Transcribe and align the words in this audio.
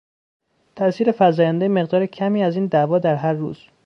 تاثیر 0.75 1.13
فزایندهی 1.17 1.67
مقدار 1.69 2.05
کمی 2.05 2.43
از 2.43 2.55
این 2.55 2.65
دوا 2.67 2.99
در 2.99 3.15
هر 3.15 3.33
روز 3.33 3.57